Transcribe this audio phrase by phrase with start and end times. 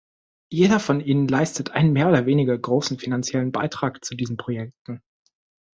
[0.49, 5.03] Jeder von ihnen leistet einen mehr oder weniger großen finanziellen Beitrag zu diesen Projekten.